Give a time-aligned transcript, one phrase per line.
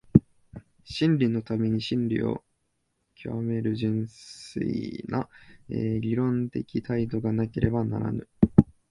[0.83, 2.43] 真理のために真理を
[3.15, 5.29] 究める純粋な
[5.69, 8.27] 理論的態度がなければならぬ。